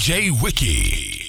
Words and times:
DJ 0.00 0.30
Wiki. 0.42 1.20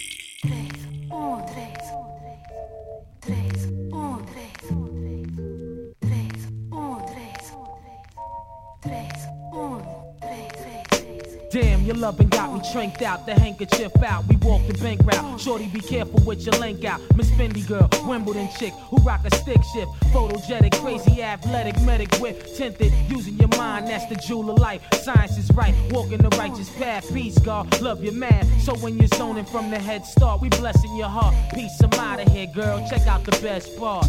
Damn, 11.52 11.84
your 11.84 11.96
loving 11.98 12.30
God 12.30 12.51
I'm 12.62 12.72
tranked 12.72 13.02
out, 13.02 13.26
the 13.26 13.34
handkerchief 13.34 13.92
out. 14.04 14.28
We 14.28 14.36
walk 14.36 14.62
the 14.68 14.76
bank 14.76 15.02
route. 15.04 15.42
Shorty, 15.42 15.66
be 15.68 15.80
careful 15.80 16.20
with 16.22 16.46
your 16.46 16.54
link 16.60 16.86
out. 16.86 17.02
Miss 17.16 17.32
Fendi 17.32 17.68
girl, 17.68 17.90
Wimbledon 18.08 18.50
chick 18.60 18.72
who 18.90 18.98
rock 18.98 19.22
a 19.26 19.36
stick 19.36 19.62
shift. 19.74 19.92
Photogenic, 20.14 20.80
crazy, 20.80 21.24
athletic, 21.24 21.82
medic 21.82 22.14
whip. 22.16 22.46
Tinted, 22.56 22.94
using 23.10 23.34
your 23.40 23.48
mind, 23.58 23.88
that's 23.88 24.06
the 24.06 24.16
jewel 24.16 24.52
of 24.52 24.60
life. 24.60 24.82
Science 24.94 25.38
is 25.40 25.50
right, 25.54 25.74
walking 25.90 26.20
the 26.20 26.30
righteous 26.38 26.70
path. 26.78 27.12
Peace, 27.12 27.40
God, 27.40 27.82
love 27.82 28.04
your 28.04 28.14
man. 28.14 28.46
So 28.60 28.76
when 28.76 29.00
you're 29.00 29.08
zoning 29.08 29.46
from 29.46 29.72
the 29.72 29.80
head 29.80 30.06
start, 30.06 30.40
we 30.40 30.50
blessing 30.50 30.96
your 30.96 31.10
heart. 31.10 31.34
Peace, 31.56 31.82
I'm 31.82 32.00
out 32.00 32.22
of 32.22 32.32
here, 32.32 32.48
girl. 32.54 32.88
Check 32.88 33.08
out 33.08 33.24
the 33.24 33.32
best 33.42 33.76
part. 33.76 34.06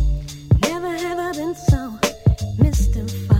Never 0.62 0.90
have 0.90 1.18
I 1.18 1.32
been 1.32 1.54
so 1.54 1.98
mystified. 2.58 3.31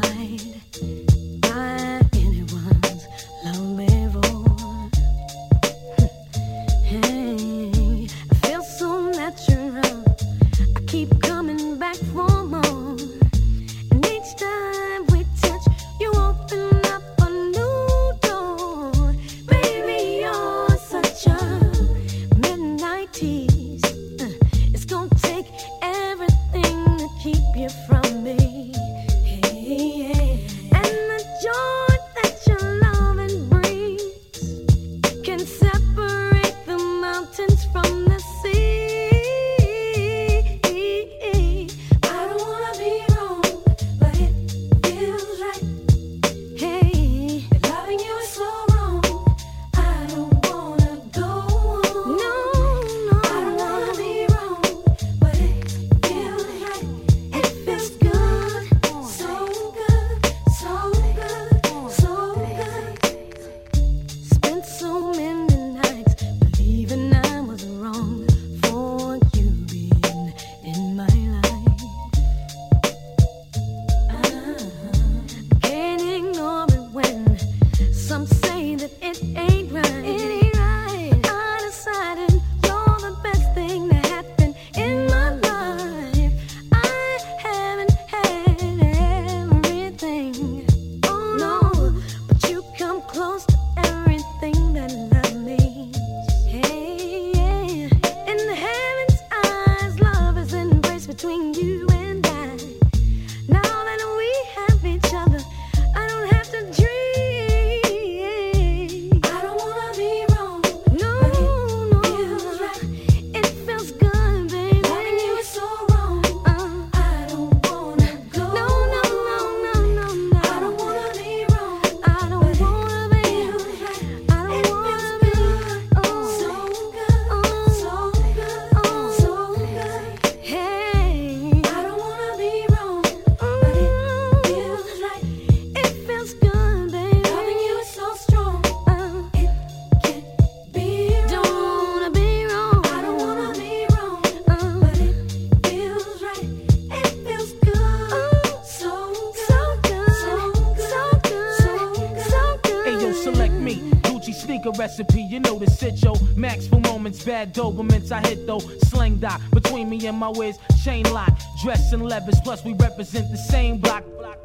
Dobermans 157.52 158.10
I 158.12 158.20
hit 158.20 158.46
though, 158.46 158.58
sling 158.58 159.16
dot 159.16 159.40
between 159.52 159.90
me 159.90 160.06
and 160.06 160.16
my 160.16 160.28
whiz, 160.28 160.58
chain 160.84 161.04
lot, 161.12 161.32
dress 161.62 161.92
and 161.92 162.02
levers, 162.02 162.40
plus 162.42 162.64
we 162.64 162.72
represent 162.74 163.30
the 163.30 163.36
same 163.36 163.78
block. 163.78 164.04
block. 164.18 164.38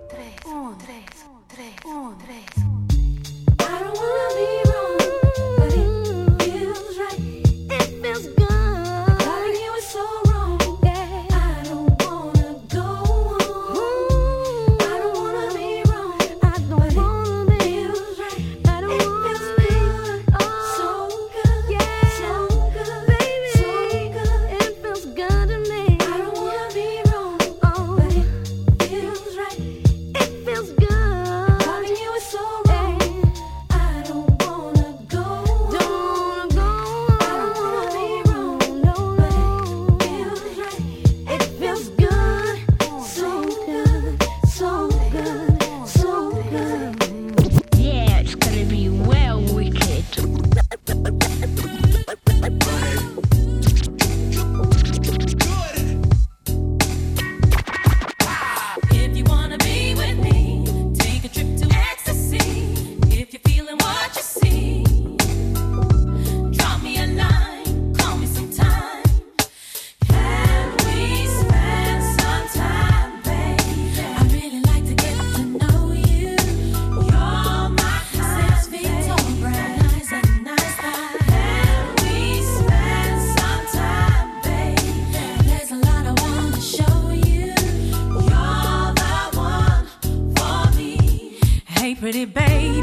pretty 91.99 92.25
baby. 92.25 92.81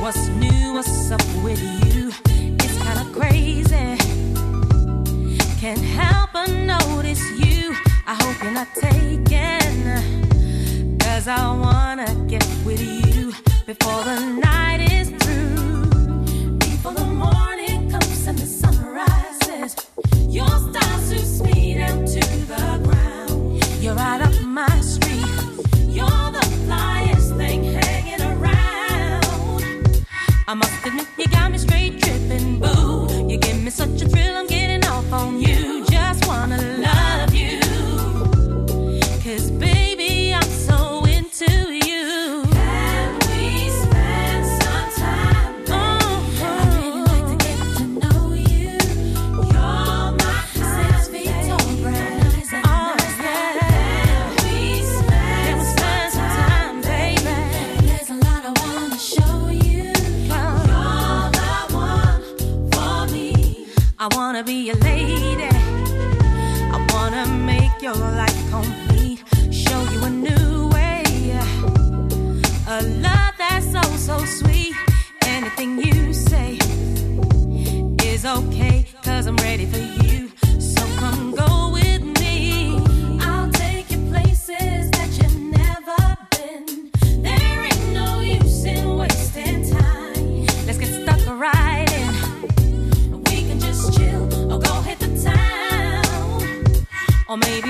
What's 0.00 0.28
new? 0.28 0.72
What's 0.74 1.10
up 1.10 1.20
with 1.42 1.60
you? 1.84 2.12
It's 2.64 2.78
kinda 2.78 3.04
crazy. 3.12 3.96
Can't 5.60 5.84
help 6.00 6.30
but 6.32 6.50
notice 6.50 7.22
you. 7.38 7.74
I 8.06 8.14
hope 8.22 8.42
you're 8.42 8.52
not 8.52 8.68
taken. 8.74 9.98
Cause 10.98 11.28
I 11.28 11.52
wanna 11.64 12.08
get 12.26 12.46
with 12.64 12.80
you 12.80 13.32
before 13.66 14.02
the 14.04 14.20
night 14.46 14.80
is 14.80 15.10
through. 15.10 15.29
I 30.50 30.54
must 30.54 30.84
admit 30.84 31.19
or 97.30 97.36
maybe 97.36 97.69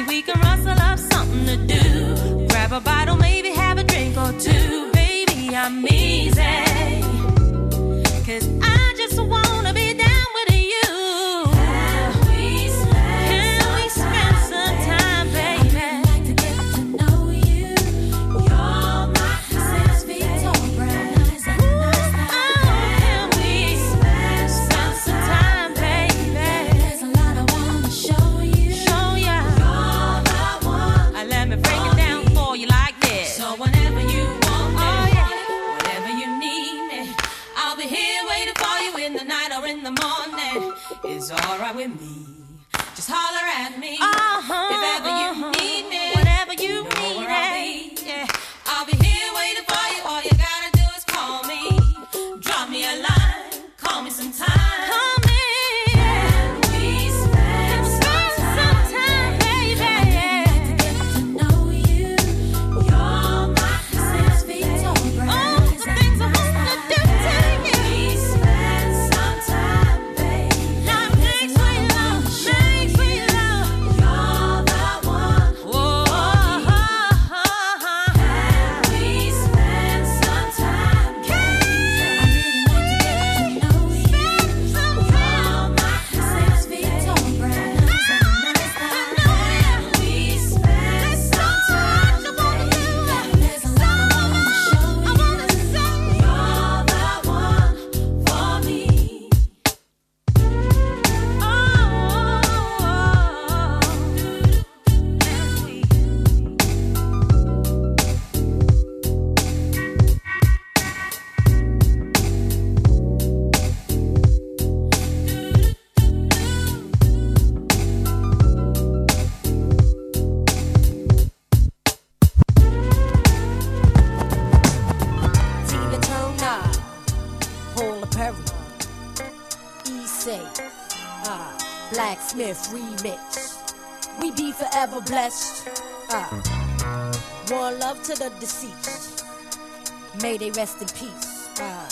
rest 140.52 140.80
in 140.80 140.88
peace. 140.88 141.48
Uh, 141.60 141.88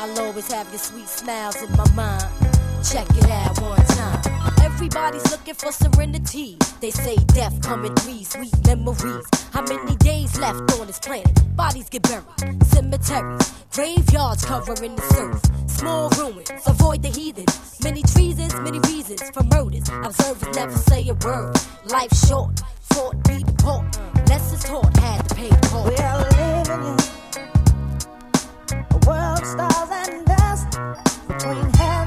I'll 0.00 0.20
always 0.20 0.50
have 0.52 0.68
your 0.70 0.78
sweet 0.78 1.08
smiles 1.08 1.56
in 1.62 1.70
my 1.76 1.90
mind. 1.92 2.24
Check 2.84 3.08
it 3.10 3.30
out 3.30 3.58
one 3.60 3.84
time. 3.86 4.20
Everybody's 4.62 5.30
looking 5.30 5.54
for 5.54 5.72
serenity. 5.72 6.58
They 6.80 6.90
say 6.90 7.16
death 7.28 7.60
come 7.62 7.84
in 7.84 7.96
sweet 7.96 8.66
memories. 8.66 9.24
How 9.52 9.62
many 9.62 9.96
days 9.96 10.38
left 10.38 10.78
on 10.78 10.86
this 10.86 10.98
planet? 10.98 11.56
Bodies 11.56 11.88
get 11.88 12.02
buried, 12.02 12.62
cemeteries, 12.64 13.52
graveyards 13.72 14.44
covering 14.44 14.96
the 14.96 15.02
surf. 15.14 15.40
Small 15.70 16.10
ruins, 16.10 16.50
avoid 16.66 17.02
the 17.02 17.08
heathen. 17.08 17.46
Many 17.82 18.02
treasons, 18.02 18.54
many 18.60 18.80
reasons 18.80 19.22
for 19.30 19.42
murders. 19.44 19.88
Observers 19.88 20.54
never 20.56 20.76
say 20.76 21.08
a 21.08 21.14
word. 21.14 21.56
Life 21.86 22.12
short, 22.26 22.60
thought 22.90 23.16
be 23.24 23.38
the 23.38 23.52
port. 23.58 23.86
Lessons 24.28 24.64
taught, 24.64 24.96
had 24.98 25.28
to 25.28 25.34
pay 25.34 25.48
the 25.48 25.68
cost. 25.68 25.88
We 25.88 25.96
are 25.96 26.18
living 26.20 27.23
world 29.06 29.44
stars 29.44 29.90
and 29.90 30.24
dust 30.26 30.78
between 31.28 31.72
heaven. 31.74 32.03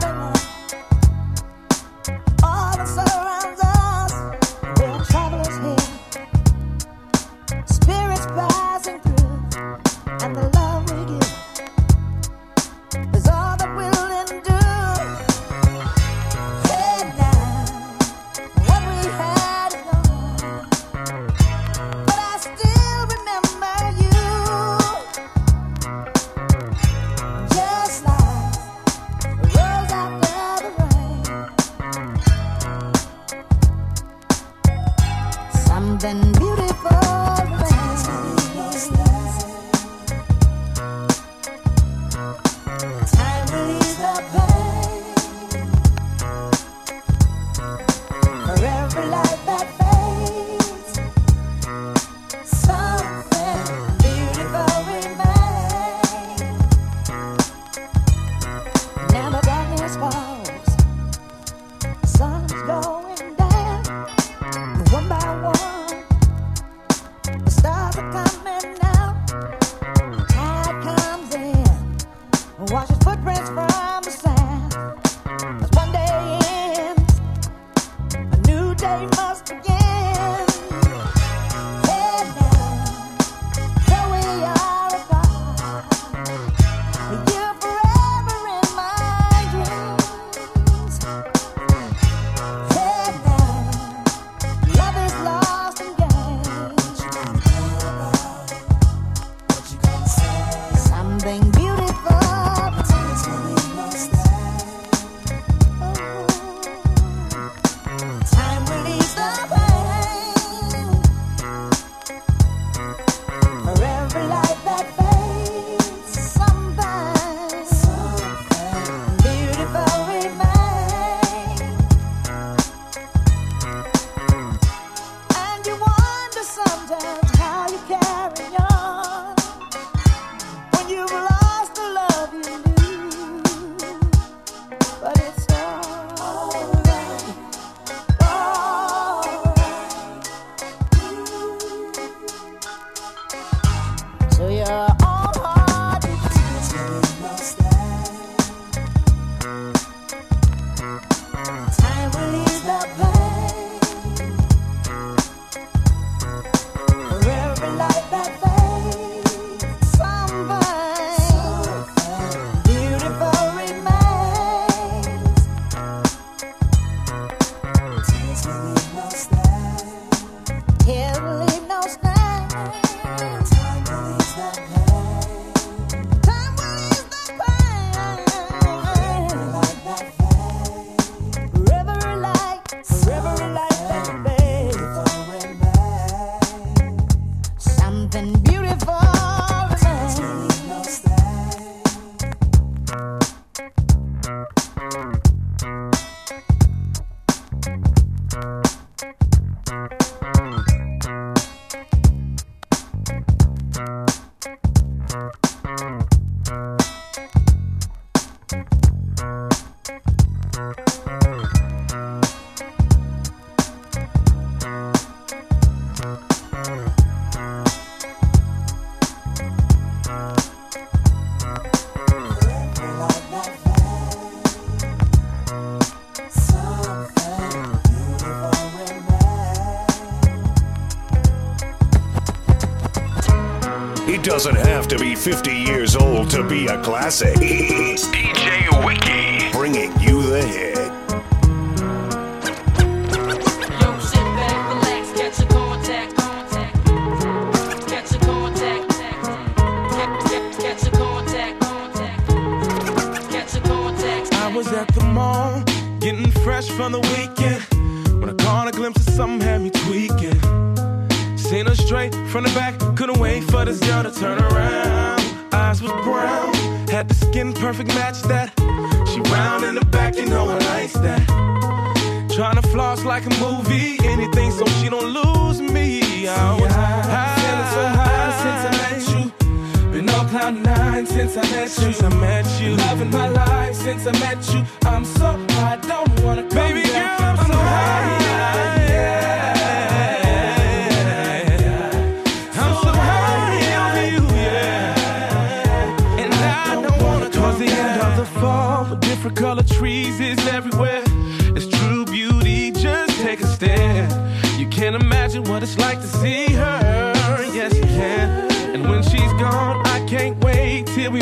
50 235.28 235.52
years 235.54 235.98
old 235.98 236.30
to 236.30 236.42
be 236.42 236.68
a 236.68 236.82
classic. 236.82 237.36
It's 237.42 238.08
DJ 238.08 238.86
Wiki 238.86 239.52
bringing 239.52 239.92
you 240.00 240.22
the 240.22 240.42
hit. 240.42 240.77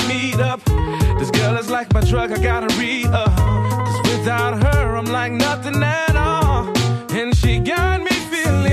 Meet 0.07 0.39
up. 0.39 0.63
This 1.19 1.31
girl 1.31 1.57
is 1.57 1.69
like 1.69 1.93
my 1.93 2.01
drug, 2.01 2.31
I 2.31 2.37
gotta 2.37 2.73
re 2.79 3.05
up. 3.05 3.35
Cause 3.35 4.01
without 4.11 4.61
her, 4.63 4.95
I'm 4.95 5.05
like 5.05 5.31
nothing 5.31 5.81
at 5.83 6.15
all. 6.15 6.67
And 7.11 7.35
she 7.35 7.59
got 7.59 8.01
me 8.01 8.15
feeling, 8.31 8.71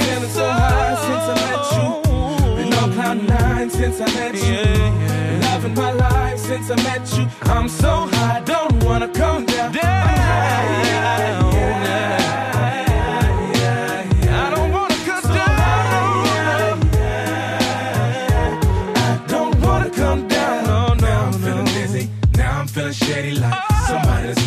feeling 0.00 0.30
so 0.30 0.48
high 0.48 0.94
since 1.06 1.26
I 1.32 1.36
met 1.46 1.64
you. 1.76 1.90
Been 2.56 2.74
on 2.74 2.92
cloud 2.92 3.28
nine 3.28 3.70
since 3.70 4.00
I 4.00 4.06
met 4.14 4.34
you. 4.34 4.64
Been 5.08 5.40
loving 5.42 5.74
my 5.74 5.92
life 5.92 6.38
since 6.38 6.70
I 6.70 6.76
met 6.76 7.04
you. 7.16 7.26
I'm 7.42 7.68
so 7.68 8.08
high, 8.12 8.40
don't 8.44 8.82
wanna 8.84 9.08
come 9.08 9.46
down. 9.46 9.76
I 9.78 10.89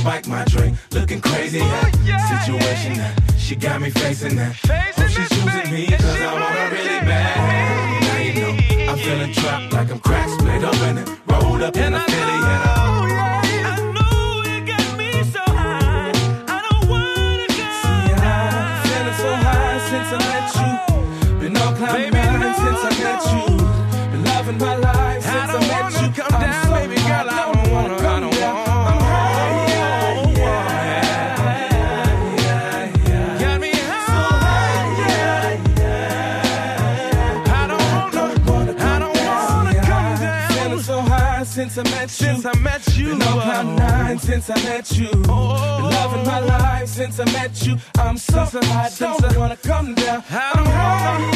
spiked 0.04 0.28
my 0.28 0.44
drink. 0.46 0.78
Looking 0.92 1.22
crazy. 1.22 1.60
That 1.60 1.92
oh, 1.96 2.36
situation 2.36 2.94
that 2.98 3.14
she 3.38 3.56
got 3.56 3.80
me 3.80 3.90
facing 3.90 4.36
that. 4.36 4.54
Hope 4.98 5.08
she's 5.08 5.30
choosing 5.30 5.72
me 5.74 5.88
cause 5.88 6.22
I 6.22 6.34
want 6.34 6.56
her 6.60 6.70
really 6.76 7.00
bad. 7.08 8.04
Now 8.08 8.18
you 8.28 8.34
know 8.42 8.92
I'm 8.92 8.98
feeling 8.98 9.32
trapped 9.32 9.72
like 9.72 9.90
I'm 9.92 10.00
crack 10.00 10.28
split 10.30 10.64
open 10.64 10.98
and 10.98 11.08
rolled 11.32 11.62
up 11.62 11.76
in 11.78 11.94
a 11.94 12.02
Philly 12.12 12.40
and 12.54 12.64
I 13.72 13.80
know 13.96 14.44
it 14.54 14.64
got 14.72 14.98
me 14.98 15.12
so 15.36 15.44
high, 15.62 16.12
I 16.56 16.58
don't 16.68 16.84
wanna 16.92 17.48
get 17.58 17.72
it. 18.04 18.88
Feeling 18.88 19.18
so 19.24 19.32
high 19.48 19.80
since 19.90 20.10
I 20.16 20.20
met 20.32 20.48
you. 20.60 21.40
Been 21.40 21.58
on 21.64 21.76
cloud 21.78 22.14
nine 22.14 22.56
since 22.64 22.82
I 22.84 22.92
met 23.04 23.48
you. 23.48 23.53
Cloud 44.14 44.22
since 44.22 44.50
I 44.50 44.64
met 44.64 44.92
you. 44.98 45.10
Been 45.10 45.28
loving 45.28 46.26
my 46.26 46.40
life 46.40 46.88
since 46.88 47.20
I 47.20 47.26
met 47.26 47.66
you. 47.66 47.78
I'm 47.98 48.18
so 48.18 48.46
high, 48.46 48.90
don't 48.98 49.38
wanna 49.38 49.58
come 49.58 49.96
down. 49.96 50.24
I 50.30 50.52
don't 50.56 50.66
wanna, 50.66 51.32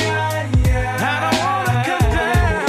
I 1.00 1.20
don't 1.22 1.40
wanna 1.40 1.84
come 1.86 2.12
down. 2.12 2.67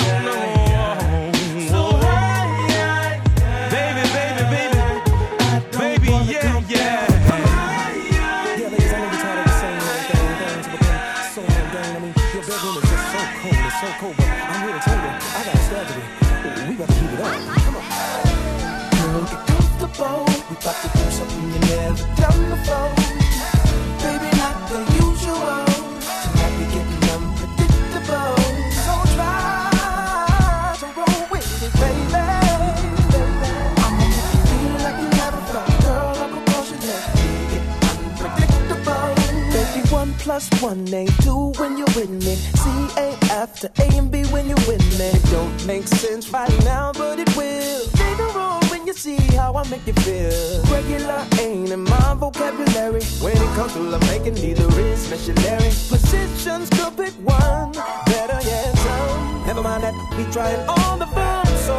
Plus 40.38 40.62
one 40.62 40.94
ain't 40.94 41.22
two 41.22 41.52
when 41.58 41.76
you're 41.76 41.94
with 41.96 42.10
me. 42.10 42.34
C 42.36 42.70
ain't 42.96 43.30
after 43.30 43.68
A 43.80 43.86
and 43.98 44.10
B 44.10 44.22
when 44.26 44.46
you're 44.46 44.66
with 44.68 44.84
me. 44.98 45.06
It 45.06 45.24
don't 45.30 45.66
make 45.66 45.86
sense 45.88 46.30
right 46.30 46.64
now, 46.64 46.92
but 46.92 47.18
it 47.18 47.28
will. 47.36 47.80
Later 47.98 48.38
on 48.38 48.62
when 48.70 48.86
you 48.86 48.92
see 48.92 49.16
how 49.36 49.54
I 49.54 49.68
make 49.68 49.84
you 49.86 49.94
feel. 49.94 50.62
Regular 50.70 51.24
ain't 51.40 51.70
in 51.70 51.82
my 51.82 52.14
vocabulary. 52.14 53.02
When 53.24 53.36
it 53.36 53.52
comes 53.56 53.72
to 53.72 53.80
love 53.80 54.06
making, 54.12 54.34
neither 54.34 54.68
is 54.80 55.10
missionary. 55.10 55.72
Positions 55.94 56.70
could 56.70 56.96
pick 56.96 57.14
one. 57.14 57.72
Better 58.06 58.40
yet, 58.48 58.78
some. 58.78 59.46
Never 59.46 59.62
mind 59.62 59.82
that, 59.82 59.94
we 60.16 60.24
trying 60.30 60.62
all 60.68 60.96
the 60.98 61.06
fun. 61.06 61.46
So, 61.66 61.76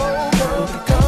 girl, 0.88 0.99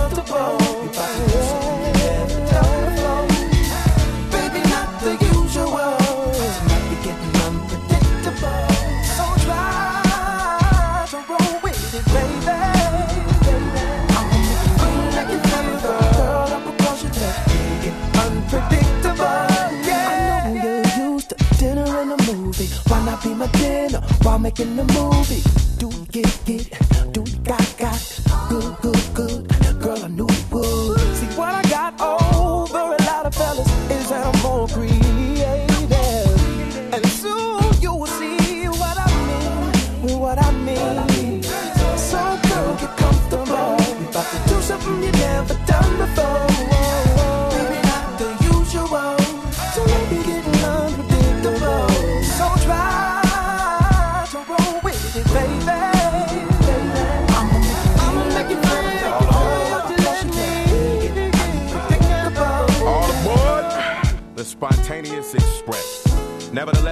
making 24.62 24.76
the 24.76 24.84
movie? 24.93 25.41
Do 25.78 25.89
get, 26.12 26.45
get, 26.45 26.81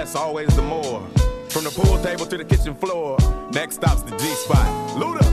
express. 0.10 0.16
Always 0.16 0.56
the 0.56 0.62
more. 0.62 1.02
From 1.50 1.64
the 1.64 1.72
pool 1.72 2.02
table 2.04 2.26
to 2.26 2.38
the 2.38 2.46
kitchen 2.46 2.76
floor. 2.76 3.18
Next 3.52 3.76
stop's 3.76 4.04
the 4.04 4.16
G 4.18 4.26
spot. 4.36 4.66
Luda. 4.98 5.26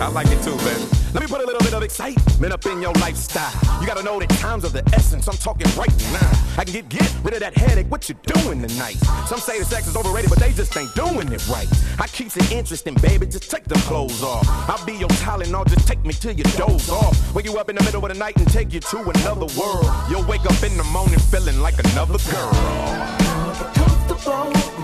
I 0.00 0.06
like 0.08 0.28
it 0.28 0.40
too, 0.44 0.56
baby. 0.58 0.86
Let 1.12 1.22
me 1.22 1.26
put 1.26 1.40
a 1.40 1.46
little 1.46 1.60
bit 1.60 1.74
of 1.74 1.82
excitement 1.82 2.52
up 2.52 2.64
in 2.66 2.80
your 2.80 2.92
lifestyle. 2.94 3.50
You 3.80 3.86
gotta 3.86 4.04
know 4.04 4.20
that 4.20 4.28
times 4.38 4.62
of 4.62 4.72
the 4.72 4.84
essence. 4.94 5.26
I'm 5.26 5.36
talking 5.36 5.66
right 5.76 5.92
now. 6.12 6.30
I 6.56 6.64
can 6.64 6.72
get 6.72 6.88
get 6.88 7.12
rid 7.24 7.34
of 7.34 7.40
that 7.40 7.56
headache. 7.56 7.90
What 7.90 8.08
you 8.08 8.14
doing 8.22 8.62
tonight? 8.62 8.96
Some 9.26 9.40
say 9.40 9.58
the 9.58 9.64
sex 9.64 9.88
is 9.88 9.96
overrated, 9.96 10.30
but 10.30 10.38
they 10.38 10.52
just 10.52 10.76
ain't 10.76 10.94
doing 10.94 11.32
it 11.32 11.48
right. 11.48 11.66
I 11.98 12.06
keeps 12.06 12.36
it 12.36 12.52
interesting, 12.52 12.94
baby. 13.02 13.26
Just 13.26 13.50
take 13.50 13.64
the 13.64 13.74
clothes 13.90 14.22
off. 14.22 14.46
I'll 14.68 14.84
be 14.86 14.92
your 14.92 15.10
Tylenol. 15.24 15.66
Just 15.66 15.88
take 15.88 16.04
me 16.04 16.12
till 16.12 16.32
you 16.32 16.44
doze 16.44 16.90
off. 16.90 17.34
Wake 17.34 17.46
you 17.46 17.58
up 17.58 17.68
in 17.68 17.74
the 17.74 17.82
middle 17.82 18.04
of 18.04 18.12
the 18.12 18.18
night 18.18 18.36
and 18.36 18.46
take 18.48 18.72
you 18.72 18.80
to 18.80 18.98
another 19.00 19.48
world. 19.58 19.86
You'll 20.08 20.26
wake 20.26 20.46
up 20.46 20.62
in 20.62 20.76
the 20.76 20.84
morning 20.84 21.18
feeling 21.18 21.58
like 21.58 21.76
another 21.84 22.18
girl. 22.30 23.17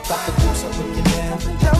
Comfortable. 0.04 0.34
We 0.94 1.00
about 1.00 1.40
to 1.40 1.46
do 1.46 1.54
something 1.54 1.73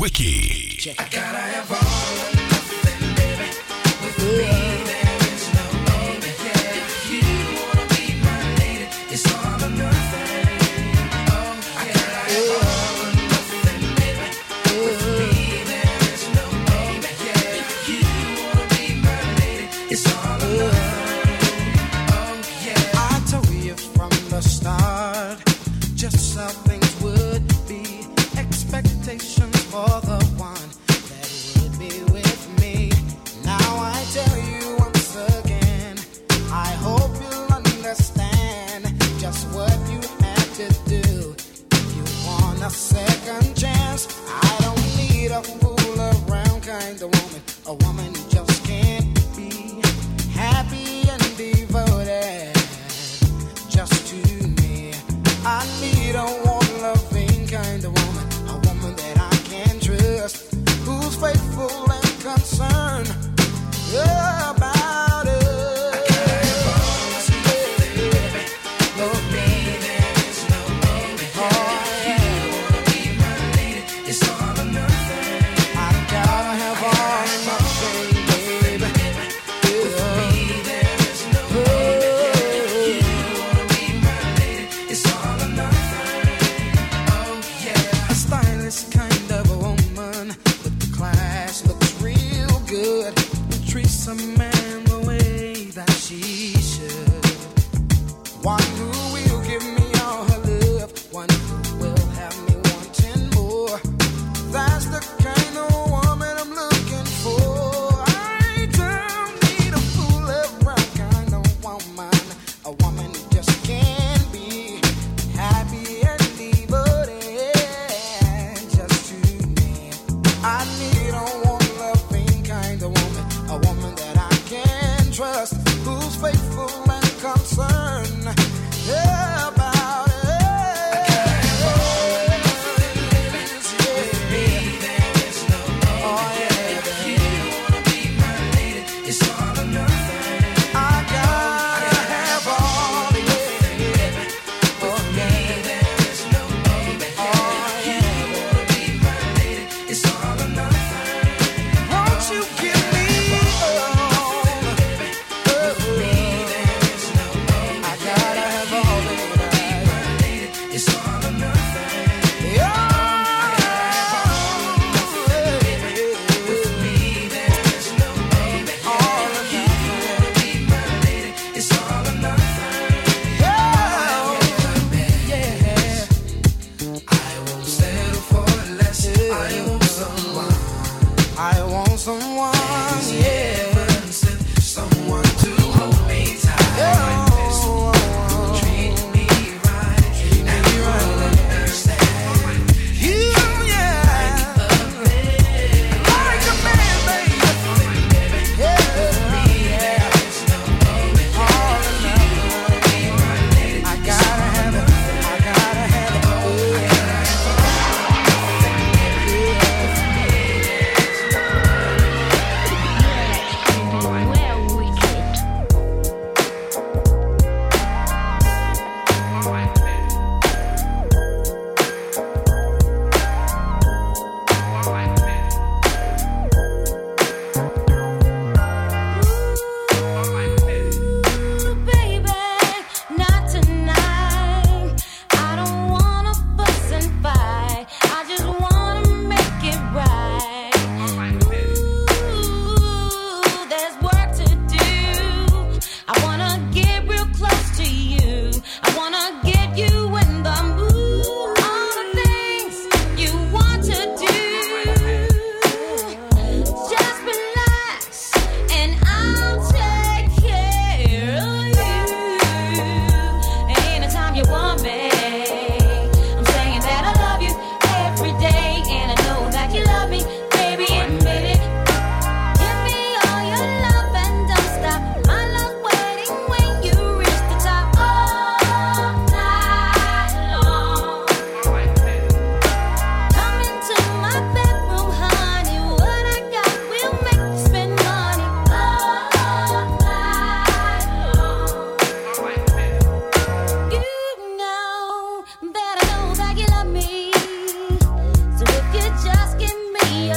Wiki. 0.00 0.94
I 0.96 1.87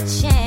chance. 0.08 0.41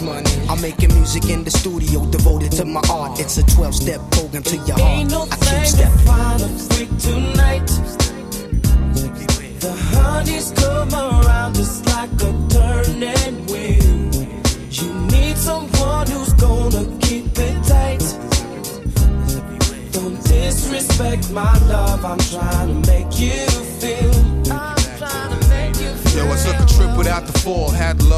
money. 0.00 0.30
I'm 0.48 0.60
making 0.60 0.94
music 0.94 1.28
in 1.30 1.44
the 1.44 1.50
studio 1.50 2.04
devoted 2.06 2.52
to 2.52 2.64
my 2.64 2.82
art. 2.90 3.20
It's 3.20 3.38
a 3.38 3.44
12 3.44 3.74
step 3.74 4.00
program 4.10 4.42
to 4.44 4.56
your 4.56 4.78
heart. 4.78 4.87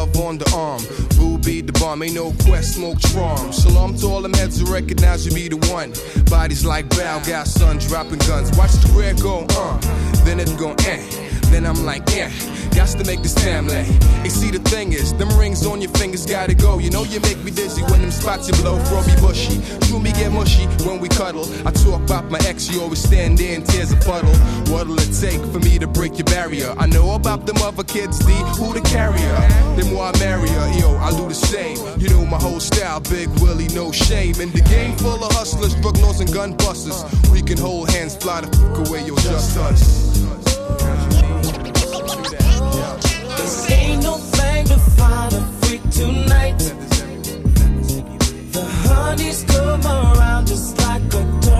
love 0.00 0.16
on 0.16 0.38
the 0.38 0.50
arm. 0.54 0.80
Boo 1.18 1.36
be 1.38 1.60
the 1.60 1.72
bomb, 1.72 2.02
ain't 2.02 2.14
no 2.14 2.32
quest, 2.44 2.76
smoke 2.76 2.98
charm. 3.12 3.52
Shalom 3.52 3.94
to 3.96 4.06
all 4.06 4.22
the 4.22 4.34
heads 4.38 4.58
who 4.58 4.72
recognize 4.72 5.26
you 5.26 5.32
be 5.32 5.48
the 5.48 5.58
one. 5.72 5.92
Bodies 6.30 6.64
like 6.64 6.88
bow, 6.90 7.20
got 7.26 7.46
sun 7.46 7.76
dropping 7.78 8.20
guns. 8.20 8.56
Watch 8.56 8.72
the 8.72 8.88
square 8.88 9.14
go, 9.14 9.46
uh, 9.50 9.76
then 10.24 10.40
it 10.40 10.48
go, 10.58 10.74
eh. 10.86 11.30
Then 11.50 11.66
I'm 11.66 11.84
like, 11.84 12.08
yeah, 12.14 12.30
got 12.74 12.88
to 12.88 13.04
make 13.04 13.22
this 13.22 13.34
family. 13.34 13.84
You 14.22 14.30
see, 14.30 14.50
the 14.50 14.60
thing 14.70 14.92
is, 14.92 15.12
them 15.14 15.28
rings 15.36 15.66
on 15.66 15.80
your 15.80 15.90
fingers 15.90 16.24
gotta 16.24 16.54
go. 16.54 16.78
You 16.78 16.90
know 16.90 17.02
you 17.02 17.18
make 17.20 17.42
me 17.42 17.50
dizzy 17.50 17.82
when 17.82 18.00
them 18.02 18.12
spots 18.12 18.46
you 18.48 18.54
blow, 18.62 18.78
me 18.78 19.14
bushy. 19.20 19.60
True 19.88 19.98
me 19.98 20.12
get 20.12 20.30
mushy 20.32 20.66
when 20.86 21.00
we 21.00 21.08
cuddle. 21.08 21.44
I 21.66 21.72
talk 21.72 22.00
about 22.02 22.30
my 22.30 22.38
ex, 22.46 22.70
you 22.70 22.80
always 22.80 23.02
stand 23.02 23.38
there 23.38 23.56
and 23.56 23.66
tears 23.66 23.92
a 23.92 23.96
puddle. 23.96 24.34
What'll 24.72 24.98
it 24.98 25.12
take 25.18 25.42
for 25.52 25.58
me 25.58 25.78
to 25.80 25.88
break 25.88 26.18
your 26.18 26.26
barrier? 26.26 26.72
I 26.78 26.86
know 26.86 27.14
about 27.14 27.46
them 27.46 27.56
other 27.62 27.82
kids, 27.82 28.18
D, 28.20 28.32
who 28.56 28.72
the 28.72 28.82
carrier? 28.82 29.36
Them 29.76 29.89
more 29.90 30.04
I 30.04 30.18
marry 30.18 30.48
her, 30.48 30.78
yo, 30.78 30.96
I 30.96 31.10
do 31.10 31.28
the 31.28 31.34
same. 31.34 31.76
You 31.98 32.08
know 32.10 32.24
my 32.24 32.38
whole 32.38 32.60
style, 32.60 33.00
big 33.00 33.28
Willie, 33.40 33.68
no 33.68 33.92
shame. 33.92 34.40
In 34.40 34.50
the 34.50 34.62
game 34.62 34.96
full 34.96 35.22
of 35.22 35.32
hustlers, 35.32 35.74
drug 35.76 35.98
lords, 35.98 36.20
and 36.20 36.32
gun 36.32 36.56
busters. 36.56 37.04
We 37.30 37.42
can 37.42 37.58
hold 37.58 37.90
hands, 37.90 38.16
fly 38.16 38.42
the 38.42 38.48
fuck 38.56 38.88
away, 38.88 39.06
yo, 39.06 39.16
just 39.16 39.56
us. 39.58 40.10
This 43.36 43.70
ain't 43.70 44.02
no 44.02 44.18
magnified 44.36 45.32
freak 45.60 45.82
tonight. 45.90 46.58
The 48.52 48.64
honey's 48.88 49.44
come 49.44 49.84
around 49.86 50.46
just 50.46 50.78
like 50.78 51.02
a 51.14 51.40
dog. 51.42 51.59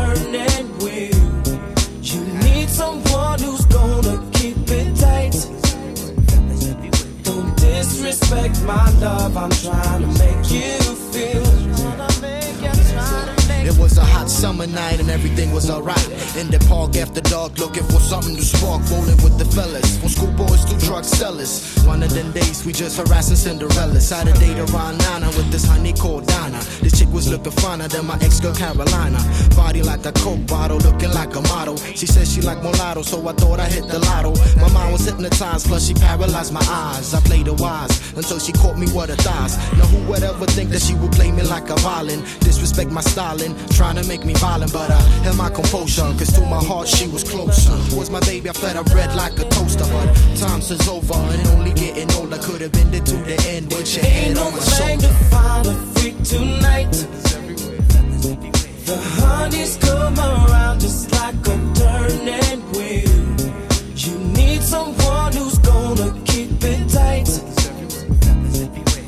Disrespect 8.31 8.63
my 8.65 8.91
love, 9.01 9.37
I'm 9.37 9.51
trying 9.51 10.03
to 10.03 10.19
make 10.19 10.51
you 10.51 10.79
feel. 11.13 11.50
Was 13.81 13.97
a 13.97 14.05
hot 14.05 14.29
summer 14.29 14.67
night 14.67 15.01
and 15.01 15.09
everything 15.09 15.53
was 15.53 15.71
alright. 15.71 16.07
In 16.37 16.51
the 16.51 16.59
park 16.69 16.97
after 16.97 17.23
dark, 17.23 17.59
looking 17.59 17.85
for 17.85 17.99
something 17.99 18.37
to 18.37 18.43
spark, 18.43 18.83
rolling 18.91 19.17
with 19.25 19.39
the 19.39 19.47
fellas. 19.47 19.97
From 19.99 20.11
schoolboys 20.11 20.65
to 20.67 20.77
drug 20.87 21.05
sellers. 21.05 21.83
One 21.87 22.03
of 22.03 22.13
them 22.13 22.31
days 22.33 22.67
we 22.67 22.73
just 22.73 22.99
harassing 22.99 23.37
Cinderellas. 23.37 24.13
Had 24.13 24.29
a 24.29 24.35
date 24.39 24.59
Nana 24.61 25.29
with 25.29 25.51
this 25.51 25.65
honey 25.65 25.95
called 25.95 26.27
Donna. 26.27 26.61
This 26.83 26.99
chick 26.99 27.09
was 27.09 27.29
looking 27.31 27.53
finer 27.53 27.89
than 27.89 28.05
my 28.07 28.17
ex 28.21 28.39
girl 28.39 28.55
Carolina. 28.55 29.19
Body 29.57 29.83
like 29.83 30.05
a 30.05 30.13
coke 30.13 30.47
bottle, 30.47 30.79
looking 30.79 31.13
like 31.13 31.35
a 31.35 31.43
model. 31.43 31.77
She 31.77 32.07
said 32.07 32.27
she 32.29 32.43
like 32.43 32.63
mulatto, 32.63 33.03
so 33.03 33.27
I 33.27 33.33
thought 33.33 33.61
I 33.61 33.67
hit 33.67 33.89
the 33.89 33.99
lotto. 33.99 34.35
My 34.61 34.71
mind 34.73 34.93
was 34.93 35.07
hypnotized, 35.07 35.67
plus 35.67 35.87
she 35.87 35.95
paralyzed 35.95 36.53
my 36.53 36.65
eyes. 36.69 37.15
I 37.15 37.21
played 37.21 37.47
her 37.47 37.55
wise 37.55 38.13
until 38.15 38.39
she 38.39 38.53
caught 38.53 38.79
me 38.79 38.87
with 38.93 39.09
her 39.09 39.17
thighs. 39.17 39.57
Now 39.79 39.87
who 39.87 39.99
would 40.09 40.23
ever 40.23 40.47
think 40.47 40.71
that 40.71 40.83
she 40.83 40.95
would 40.95 41.13
play 41.13 41.33
me 41.33 41.43
like 41.43 41.71
a 41.71 41.77
violin? 41.77 42.21
Disrespect 42.41 42.91
my 42.91 43.01
styling, 43.01 43.55
trying 43.71 43.97
to 43.97 44.07
make 44.07 44.25
me 44.25 44.35
violent, 44.35 44.73
but 44.73 44.91
I 44.91 45.01
held 45.25 45.37
my 45.37 45.51
composure. 45.51 46.03
Cause 46.19 46.33
to 46.33 46.41
my 46.47 46.63
heart 46.63 46.89
she 46.89 47.07
was 47.09 47.25
closer. 47.25 47.73
Was 47.97 48.11
my 48.11 48.21
baby, 48.21 48.49
I 48.49 48.53
fed 48.53 48.77
her 48.77 48.85
bread 48.85 49.15
like 49.17 49.39
a 49.39 49.45
toaster. 49.49 49.85
But 49.85 50.15
times 50.37 50.71
is 50.71 50.87
over 50.89 51.15
and 51.15 51.47
only 51.49 51.73
getting 51.73 52.11
older. 52.13 52.39
Could 52.39 52.61
have 52.63 52.73
been 52.73 52.91
there 52.91 53.01
to 53.03 53.17
the 53.17 53.37
end 53.49 53.73
with 53.73 53.95
your 53.95 54.05
Ain't 54.05 54.15
head 54.15 54.35
no 54.37 54.47
on 54.47 54.53
my 54.53 54.59
thing 54.59 55.01
shoulder. 55.01 55.15
to 55.19 55.25
find 55.31 55.67
a 55.67 55.75
freak 55.95 56.23
tonight. 56.23 56.93
The 58.87 58.97
honeys 59.21 59.77
come 59.77 60.19
around 60.19 60.81
just 60.81 61.13
like 61.13 61.35
a 61.47 61.57
turning 61.75 62.61
wheel. 62.73 63.21
You 63.95 64.19
need 64.35 64.63
someone 64.63 65.33
who's 65.33 65.59
gonna 65.59 66.13
keep 66.25 66.51
it 66.65 66.89
tight. 66.89 67.29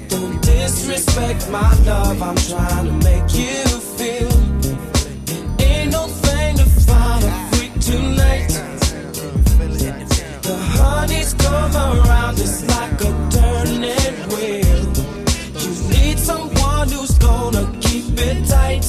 Don't 0.09 0.41
disrespect 0.43 1.51
my 1.51 1.75
love, 1.85 2.23
I'm 2.23 2.37
trying 2.37 2.87
to 2.87 2.93
make 3.09 3.35
you 3.35 3.82
tonight. 7.83 8.49
The 10.43 10.57
honeys 10.77 11.35
come 11.35 11.75
around 11.75 12.37
just 12.37 12.67
like 12.69 13.01
a 13.01 13.13
turning 13.35 14.17
wheel. 14.33 14.83
You 15.63 15.71
need 15.91 16.19
someone 16.19 16.89
who's 16.91 17.19
gonna 17.19 17.65
keep 17.81 18.07
it 18.19 18.47
tight. 18.49 18.87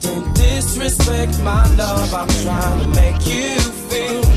Don't 0.00 0.34
disrespect 0.34 1.42
my 1.42 1.64
love, 1.76 2.14
I'm 2.14 2.28
trying 2.44 2.80
to 2.82 2.88
make 3.00 3.26
you 3.26 3.58
feel. 3.88 4.29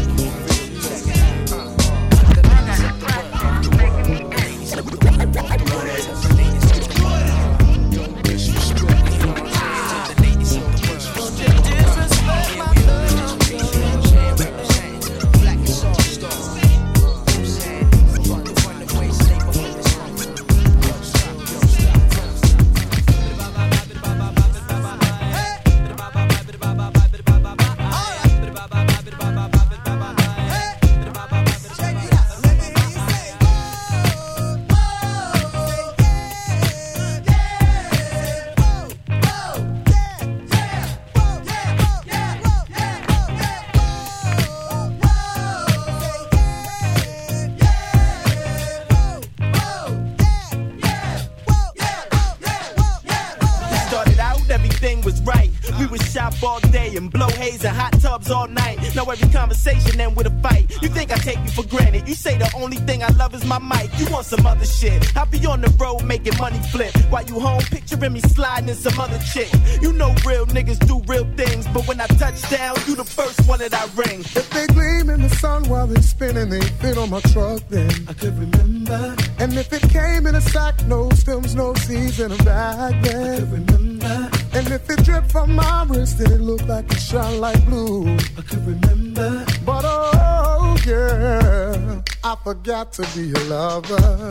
Is 63.44 63.50
my 63.50 63.60
mic. 63.60 63.90
You 64.00 64.12
want 64.12 64.26
some 64.26 64.46
other 64.46 64.66
shit? 64.66 65.16
I'll 65.16 65.26
be 65.26 65.46
on 65.46 65.62
the 65.62 65.70
road 65.80 66.04
making 66.04 66.38
money 66.38 66.60
flip. 66.72 66.96
While 67.10 67.26
you 67.26 67.40
home 67.40 67.62
picturing 67.62 68.14
me 68.14 68.20
sliding 68.22 68.70
in 68.70 68.76
some 68.76 69.00
other 69.00 69.20
chick. 69.20 69.50
You 69.82 69.94
know 69.94 70.14
real 70.26 70.46
niggas 70.48 70.80
do 70.88 71.02
real 71.08 71.26
things, 71.36 71.68
but 71.68 71.88
when 71.88 72.00
I 72.02 72.08
touch 72.08 72.42
down, 72.50 72.76
you 72.88 72.96
the 72.96 73.04
first 73.04 73.48
one 73.48 73.60
that 73.60 73.74
I 73.74 73.86
ring. 73.96 74.22
If 74.22 74.50
they 74.50 74.68
gleam 74.68 75.10
in 75.10 75.22
the 75.22 75.30
sun 75.30 75.68
while 75.70 75.88
they 75.88 76.02
spinning, 76.02 76.50
they 76.50 76.62
fit 76.62 76.98
on 76.98 77.10
my 77.10 77.22
truck 77.34 77.62
then. 77.70 77.92
I 78.08 78.14
could 78.14 78.38
remember. 78.38 79.16
And 79.40 79.54
if 79.54 79.72
it 79.74 79.84
came 79.90 80.28
in 80.28 80.36
a 80.36 80.42
sack, 80.42 80.86
no 80.86 81.10
stems, 81.12 81.56
no 81.56 81.74
seeds 81.74 82.20
in 82.20 82.32
a 82.32 82.38
bag 82.44 83.02
then. 83.04 83.34
I 83.34 83.40
could 83.40 83.52
remember. 83.52 84.30
And 84.54 84.68
if 84.68 84.90
it 84.90 85.04
dripped 85.04 85.32
from 85.32 85.56
my 85.56 85.86
wrist, 85.90 86.20
then 86.20 86.32
it 86.32 86.42
looked 86.42 86.68
like 86.68 86.92
it 86.92 87.00
shine 87.00 87.40
like 87.40 87.64
blue. 87.66 88.16
I 88.38 88.42
could 88.42 88.66
remember. 88.68 89.46
But 89.66 89.84
oh, 89.86 90.78
girl, 90.86 91.93
I 92.26 92.38
forgot 92.42 92.94
to 92.94 93.02
be 93.14 93.28
your 93.28 93.44
lover. 93.50 94.30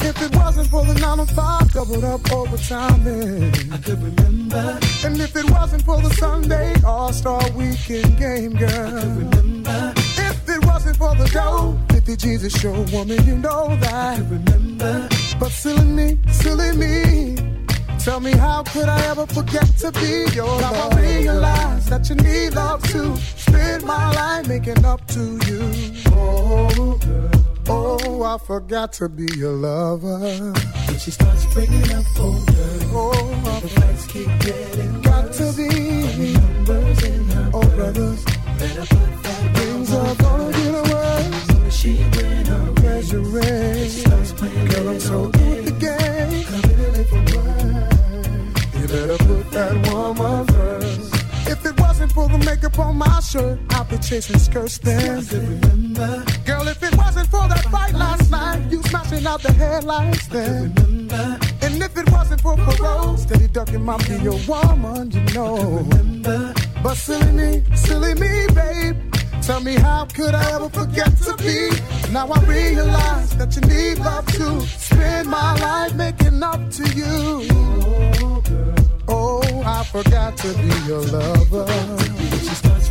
If 0.00 0.22
it 0.22 0.34
wasn't 0.34 0.68
for 0.68 0.82
the 0.86 0.94
9 0.94 1.18
to 1.18 1.26
5 1.26 1.72
doubled 1.74 2.04
up 2.04 2.32
overtime, 2.32 3.02
I 3.70 3.76
could 3.76 4.02
remember. 4.02 4.80
And 5.04 5.20
if 5.20 5.36
it 5.36 5.50
wasn't 5.50 5.82
for 5.82 6.00
the 6.00 6.08
Sunday 6.14 6.74
All 6.86 7.12
Star 7.12 7.42
Weekend 7.50 8.16
game, 8.16 8.54
girl, 8.54 8.70
I 8.70 9.02
could 9.02 9.34
remember. 9.36 9.92
If 9.96 10.48
it 10.48 10.64
wasn't 10.64 10.96
for 10.96 11.14
the 11.16 11.28
dough, 11.28 11.78
50 11.90 12.16
G's 12.16 12.44
a 12.44 12.50
show, 12.50 12.72
woman, 12.92 13.22
you 13.26 13.36
know 13.36 13.76
that. 13.76 14.14
I 14.14 14.16
could 14.16 14.30
remember. 14.30 15.08
But 15.38 15.50
silly 15.50 15.84
me, 15.84 16.18
silly 16.30 16.74
me. 16.78 17.36
Tell 17.98 18.20
me 18.20 18.32
how 18.32 18.62
could 18.62 18.88
I 18.88 19.02
ever 19.10 19.26
forget 19.26 19.66
to 19.80 19.92
be 19.92 20.24
your 20.34 20.60
now 20.62 20.72
love? 20.72 20.94
I 20.94 21.00
realize 21.02 21.90
that 21.90 22.08
you 22.08 22.14
need 22.14 22.54
love 22.54 22.82
too. 22.84 23.14
Spend 23.16 23.84
my 23.84 24.12
life 24.12 24.48
making 24.48 24.82
up 24.86 25.06
to 25.08 25.38
you. 25.46 25.70
Oh. 26.06 27.17
Oh, 27.70 28.22
I 28.22 28.38
forgot 28.38 28.92
to 28.94 29.08
be 29.08 29.26
your 29.36 29.52
lover. 29.52 30.18
When 30.18 30.98
she 30.98 31.10
starts 31.10 31.44
bringing 31.52 31.92
up 31.92 32.04
older, 32.18 32.70
oh, 32.94 33.60
the 33.62 33.68
facts 33.68 34.06
keep 34.06 34.26
getting 34.40 35.02
got 35.02 35.32
to 35.34 35.52
be 35.52 36.32
numbers 36.32 37.02
in 37.04 37.24
her 37.28 37.50
oh, 37.52 37.68
brothers. 37.76 38.24
Better 38.58 38.86
put 38.86 39.17
on 52.88 52.96
my 52.96 53.20
shirt, 53.20 53.58
I'd 53.70 53.88
be 53.88 53.98
chasing 53.98 54.38
skirts 54.38 54.78
then. 54.78 55.24
remember. 55.26 56.24
Girl, 56.46 56.66
if 56.68 56.82
it 56.82 56.96
wasn't 56.96 57.28
for 57.28 57.46
that 57.48 57.64
fight 57.70 57.94
last 57.94 58.30
night, 58.30 58.70
you 58.70 58.82
smashing 58.84 59.26
out 59.26 59.42
the 59.42 59.52
headlights 59.52 60.26
then. 60.28 60.74
remember. 60.74 61.38
And 61.62 61.82
if 61.82 61.96
it 61.96 62.10
wasn't 62.10 62.40
for 62.40 62.56
parole, 62.56 63.16
steady 63.16 63.48
ducking 63.48 63.84
my 63.84 63.96
be 64.08 64.16
your 64.28 64.38
woman, 64.48 65.10
you 65.10 65.24
know. 65.34 65.56
remember. 65.56 66.54
But 66.82 66.94
silly 66.94 67.32
me, 67.32 67.64
silly 67.74 68.14
me, 68.14 68.46
babe. 68.54 68.96
Tell 69.42 69.60
me 69.60 69.74
how 69.74 70.06
could 70.06 70.34
I 70.34 70.44
ever 70.54 70.68
forget 70.68 71.16
to 71.24 71.34
be? 71.36 71.70
Now 72.12 72.28
I 72.28 72.40
realize 72.44 73.30
that 73.36 73.54
you 73.56 73.62
need 73.62 73.98
love 73.98 74.26
to 74.38 74.60
spend 74.66 75.28
my 75.28 75.54
life 75.60 75.94
making 75.94 76.42
up 76.42 76.60
to 76.70 76.84
you. 77.00 77.46
Oh, 78.20 78.42
oh 79.08 79.62
I 79.64 79.84
forgot 79.84 80.36
to 80.38 80.48
be 80.54 80.72
your 80.86 81.02
lover. 81.02 82.77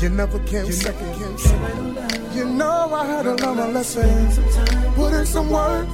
You 0.00 0.10
never 0.10 0.38
can 0.40 0.70
second. 0.72 1.16
You 2.34 2.44
know 2.44 2.92
I 2.92 3.06
had 3.06 3.22
to 3.22 3.34
learn 3.34 3.56
my 3.56 3.68
lesson. 3.68 4.28
Put 4.94 5.14
in 5.14 5.24
some 5.24 5.50
work. 5.50 5.88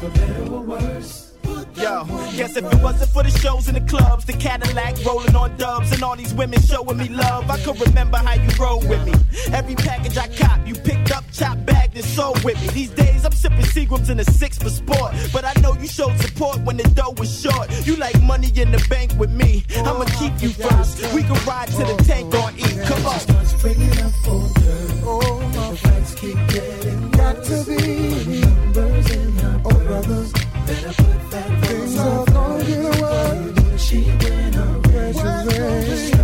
For 0.00 0.08
better 0.08 0.52
or 0.52 0.60
worse. 0.62 1.32
Yo, 1.76 2.04
guess 2.36 2.56
if 2.56 2.64
it 2.64 2.82
wasn't 2.82 3.10
for 3.10 3.22
the 3.22 3.30
shows 3.30 3.68
and 3.68 3.76
the 3.76 3.80
clubs, 3.82 4.24
the 4.24 4.32
Cadillac 4.32 5.04
rolling 5.04 5.34
on 5.34 5.56
dubs, 5.56 5.92
and 5.92 6.02
all 6.02 6.16
these 6.16 6.32
women 6.34 6.60
showing 6.62 6.96
me 6.96 7.08
love, 7.08 7.50
I 7.50 7.58
could 7.60 7.80
remember 7.80 8.18
how 8.18 8.34
you 8.34 8.48
rode 8.58 8.88
with 8.88 9.04
me. 9.06 9.14
Every 9.52 9.74
package 9.74 10.16
I 10.16 10.28
cop, 10.28 10.66
you 10.66 10.74
picked 10.74 11.10
up, 11.12 11.24
chopped 11.32 11.66
acting 11.92 12.10
so 12.10 12.32
with 12.44 12.60
me. 12.60 12.68
These 12.68 12.90
days 12.90 13.24
I'm 13.24 13.32
sipping 13.32 13.58
Seagrams 13.58 14.10
in 14.10 14.20
a 14.20 14.24
six 14.24 14.58
for 14.58 14.70
sport. 14.70 15.12
But 15.32 15.44
I 15.44 15.52
know 15.60 15.74
you 15.74 15.88
showed 15.88 16.16
support 16.18 16.60
when 16.60 16.76
the 16.76 16.84
dough 16.84 17.14
was 17.18 17.40
short. 17.40 17.70
You 17.86 17.96
like 17.96 18.20
money 18.22 18.50
in 18.56 18.72
the 18.72 18.84
bank 18.88 19.12
with 19.18 19.30
me. 19.30 19.64
I'ma 19.76 20.04
keep 20.18 20.40
you 20.42 20.50
first. 20.50 21.14
We 21.14 21.22
can 21.22 21.36
ride 21.46 21.68
to 21.68 21.84
the 21.84 22.02
tank 22.06 22.34
or 22.34 22.50
eat. 22.56 22.80
Come 22.86 23.06
on. 23.06 23.20
Oh, 25.04 25.38
the 25.52 25.76
facts 25.76 26.14
keep 26.14 26.36
getting 26.48 27.10
to 27.10 27.64
brothers. 29.84 30.32
Better 30.32 30.92
put 30.94 31.30
that 31.30 31.64
things 31.64 31.98
are 31.98 32.24
gonna 32.26 32.64
get. 32.64 33.80
She 33.80 34.04
went 34.04 34.56
away. 34.56 36.21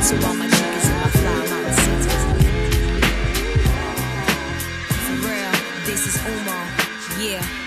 For 0.00 0.16
real, 5.28 5.52
this 5.84 6.06
is 6.06 6.16
Umo, 6.16 6.58
yeah. 7.20 7.59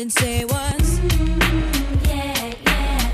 and 0.00 0.12
say 0.12 0.44
what? 0.46 0.82
yeah, 2.08 2.54
yeah. 2.64 3.10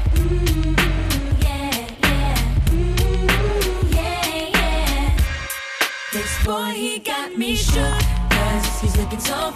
Yeah, 3.90 4.28
yeah. 4.54 5.18
This 6.12 6.44
boy, 6.44 6.70
he 6.70 7.00
got 7.00 7.36
me 7.36 7.56
shook. 7.56 8.00
Cause 8.30 8.80
he's 8.80 8.96
looking 8.98 9.18
so 9.18 9.55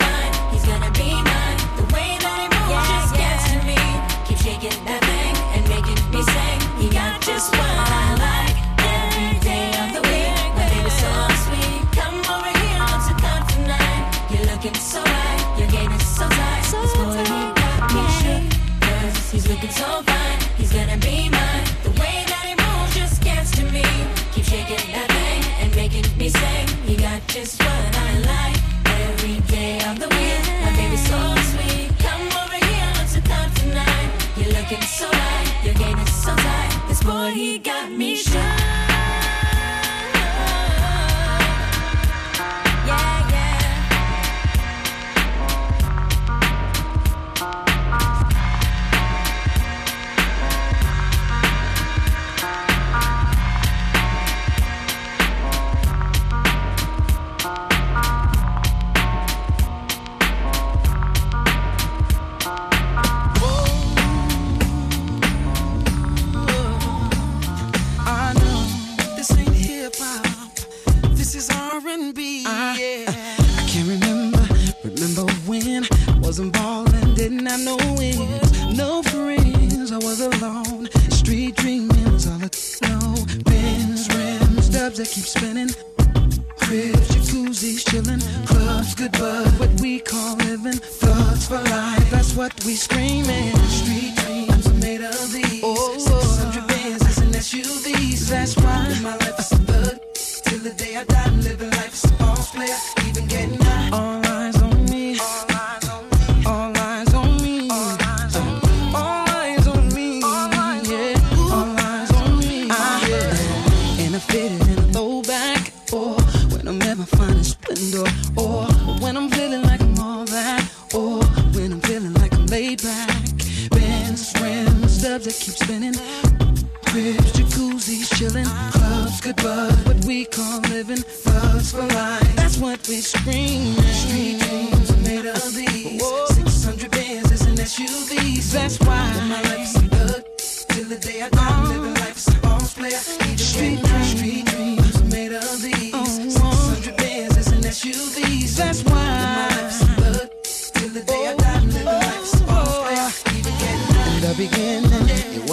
we 130.10 130.24
call 130.24 130.58
living 130.62 131.04
thugs 131.22 131.70
for 131.70 131.86
life. 131.86 132.34
That's 132.34 132.58
what 132.58 132.80
we 132.88 132.96
scream. 132.96 133.76
Street 134.02 134.40
dreams 134.40 134.90
are 134.90 135.02
made 135.08 135.24
of 135.24 135.54
these. 135.54 136.02
Whoa. 136.02 136.26
600 136.26 136.90
bands 136.90 137.30
is 137.30 137.42
an 137.46 137.54
SUV. 137.54 138.42
That's 138.52 138.80
why 138.80 139.06
Live 139.14 139.28
my 139.28 139.42
life's 139.50 139.76
a 139.76 139.82
thug 139.94 140.22
till 140.70 140.88
the 140.88 140.98
day 140.98 141.22
I 141.22 141.28
die. 141.28 141.62
Oh. 141.62 141.68
Living 141.70 141.94
life's 141.94 142.26
a 142.26 142.36
boss 142.40 142.74
player. 142.74 143.02
Street, 143.36 143.78
dreams. 143.84 144.10
street 144.10 144.46
dreams 144.46 145.00
are 145.00 145.10
made 145.16 145.32
of 145.32 145.62
these. 145.62 145.94
Oh. 145.94 146.04
600 146.04 146.96
bands 146.96 147.36
is 147.36 147.52
an 147.52 147.62
SUV. 147.62 148.56
That's 148.56 148.82
why 148.82 149.06
Live 149.14 149.32
my 149.38 149.62
life's 149.62 149.82
a 149.82 149.86
thug 150.00 150.28
till 150.74 150.88
the 150.88 151.04
day 151.04 151.24
oh. 151.28 151.30
I 151.30 151.36
die. 151.36 151.60
Living 151.66 151.84
life's 151.84 152.34
a 152.34 152.44
boss 152.46 152.78
player. 152.82 153.38
Even 153.38 153.54
getting 153.62 153.94
oh. 153.94 154.26
the 154.26 154.34
beginning 154.36 154.89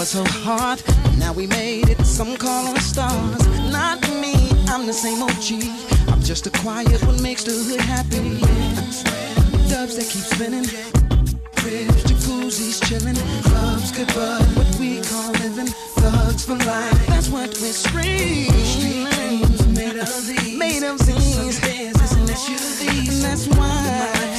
so 0.07 0.23
hard. 0.23 0.81
Now 1.17 1.33
we 1.33 1.47
made 1.47 1.89
it, 1.89 1.99
some 2.05 2.37
call 2.37 2.67
us 2.67 2.85
stars. 2.85 3.45
Not 3.69 3.99
me, 4.21 4.35
I'm 4.69 4.87
the 4.87 4.93
same 4.93 5.21
OG. 5.21 5.67
I'm 6.07 6.21
just 6.21 6.47
a 6.47 6.49
quiet 6.49 7.03
one, 7.03 7.21
makes 7.21 7.43
the 7.43 7.51
hood 7.51 7.81
happy. 7.81 8.39
Dubs 9.67 9.97
that 9.97 10.07
keep 10.07 10.23
spinning. 10.23 10.63
Cribs, 11.57 12.03
jacuzzis, 12.07 12.79
chillin'. 12.87 13.17
Clubs, 13.43 13.91
good 13.91 14.07
bud, 14.15 14.47
what 14.55 14.79
we 14.79 15.01
call 15.01 15.31
living. 15.43 15.67
Thugs 15.99 16.45
for 16.45 16.55
life, 16.55 17.07
that's 17.07 17.27
what 17.27 17.49
we 17.59 17.71
scream. 17.75 18.47
Made 19.73 19.99
of 19.99 20.25
these. 20.25 20.57
Made 20.57 20.83
of 20.83 20.99
these. 21.05 21.59
Benzes 21.59 22.15
and 22.15 22.29
SUVs. 22.29 23.11
And 23.11 23.23
that's 23.25 23.47
why. 23.57 24.36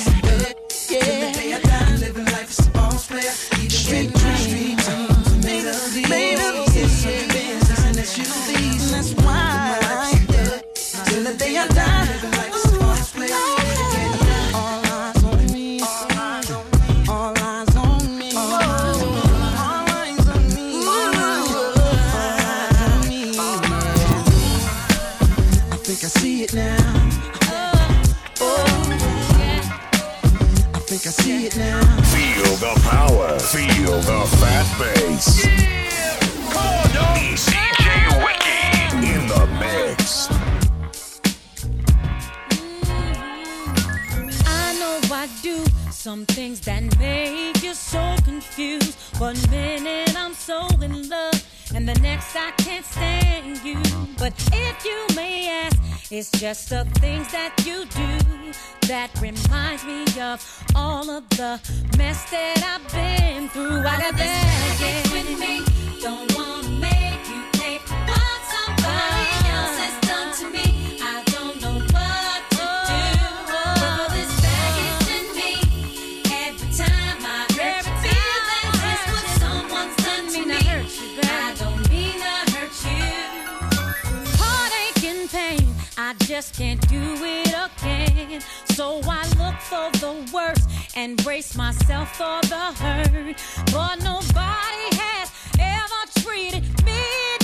Bass. 34.78 35.44
DJ 37.50 37.86
Wiki 38.24 39.12
in 39.12 39.22
the 39.26 39.42
mix. 39.58 40.28
I 44.46 44.78
know 44.78 45.00
I 45.12 45.28
do 45.42 45.64
some 45.90 46.24
things 46.26 46.60
that 46.60 46.82
make 46.98 47.62
you 47.62 47.74
so 47.74 48.16
confused. 48.24 48.96
One 49.18 49.36
minute 49.50 50.14
I'm 50.16 50.34
so 50.34 50.68
in 50.80 51.08
love, 51.08 51.42
and 51.78 51.88
the 51.88 52.00
next 52.00 52.34
I 52.34 52.50
can't 52.56 52.84
stand 52.84 53.62
you. 53.62 53.80
But 54.18 54.32
if 54.52 54.84
you 54.84 55.00
may 55.14 55.48
ask, 55.62 55.78
it's 56.10 56.30
just 56.32 56.70
the 56.70 56.84
things 56.98 57.30
that 57.30 57.52
you 57.64 57.84
do 58.02 58.88
that 58.88 59.10
reminds 59.20 59.84
me 59.84 60.02
of 60.20 60.38
all 60.74 61.08
of 61.08 61.28
the 61.30 61.60
mess 61.96 62.28
that 62.32 62.58
I've 62.72 62.84
been 62.92 63.48
through. 63.50 63.86
I 63.86 63.96
got 64.02 64.16
baggage 64.16 65.12
with 65.12 65.38
me, 65.38 65.54
don't 66.02 66.34
wanna 66.34 66.68
make 66.80 67.22
you 67.32 67.42
pay 67.60 67.78
what 67.78 68.10
oh. 68.10 68.38
somebody 68.54 69.28
else 69.54 69.97
just 86.38 86.56
can't 86.56 86.88
do 86.88 87.16
it 87.24 87.48
again. 87.82 88.40
So 88.66 89.00
I 89.02 89.26
look 89.40 89.58
for 89.58 89.90
the 89.98 90.30
worst 90.32 90.70
and 90.94 91.20
brace 91.24 91.56
myself 91.56 92.14
for 92.14 92.40
the 92.42 92.66
hurt. 92.80 93.36
But 93.72 93.96
nobody 94.04 94.86
has 95.02 95.32
ever 95.58 96.22
treated 96.22 96.62
me 96.84 97.37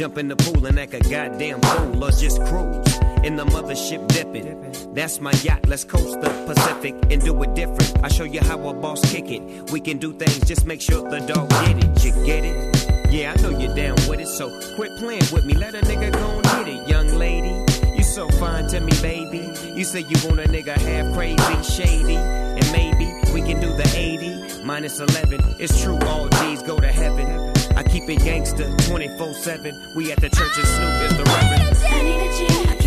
Jump 0.00 0.16
in 0.16 0.28
the 0.28 0.36
pool 0.36 0.64
and 0.64 0.80
act 0.80 0.94
a 0.94 1.00
goddamn 1.00 1.60
fool 1.60 2.02
or 2.02 2.10
just 2.10 2.42
cruise 2.46 2.96
in 3.22 3.36
the 3.36 3.44
mothership 3.44 4.08
dipping. 4.08 4.94
That's 4.94 5.20
my 5.20 5.32
yacht, 5.42 5.68
let's 5.68 5.84
coast 5.84 6.22
the 6.22 6.30
Pacific 6.46 6.94
and 7.10 7.22
do 7.22 7.42
it 7.42 7.54
different. 7.54 8.02
I 8.02 8.08
show 8.08 8.24
you 8.24 8.40
how 8.40 8.66
a 8.66 8.72
boss 8.72 9.02
kick 9.12 9.30
it. 9.30 9.70
We 9.70 9.78
can 9.78 9.98
do 9.98 10.14
things, 10.14 10.40
just 10.48 10.64
make 10.64 10.80
sure 10.80 11.02
the 11.10 11.18
dog 11.18 11.50
get 11.50 11.84
it. 11.84 12.02
You 12.02 12.12
get 12.24 12.46
it? 12.46 13.12
Yeah, 13.12 13.34
I 13.36 13.42
know 13.42 13.50
you're 13.50 13.76
down 13.76 13.96
with 14.08 14.20
it, 14.20 14.28
so 14.28 14.48
quit 14.74 14.90
playing 14.96 15.28
with 15.34 15.44
me. 15.44 15.52
Let 15.52 15.74
a 15.74 15.82
nigga 15.82 16.12
go 16.12 16.30
and 16.30 16.44
get 16.44 16.68
it, 16.68 16.88
young 16.88 17.08
lady. 17.18 17.52
You 17.94 18.02
so 18.02 18.26
fine 18.38 18.68
to 18.68 18.80
me, 18.80 18.92
baby. 19.02 19.52
You 19.76 19.84
say 19.84 20.00
you 20.00 20.16
want 20.26 20.40
a 20.40 20.48
nigga 20.48 20.78
half 20.78 21.12
crazy, 21.14 21.62
shady, 21.62 22.16
and 22.16 22.72
maybe 22.72 23.04
we 23.34 23.42
can 23.42 23.60
do 23.60 23.68
the 23.76 23.92
80 23.94 24.64
minus 24.64 24.98
11. 24.98 25.56
It's 25.58 25.82
true, 25.82 25.98
all 26.06 26.30
G's 26.30 26.62
go 26.62 26.78
to 26.78 26.88
heaven. 26.90 27.49
Keep 27.90 28.08
it 28.08 28.20
gangster 28.20 28.72
24 28.86 29.34
7. 29.34 29.94
We 29.96 30.12
at 30.12 30.20
the 30.20 30.28
church 30.28 30.58
and 30.58 30.66
Snoop 30.66 31.10
is 31.10 31.16
the 31.16 31.24
reverend. 31.24 32.79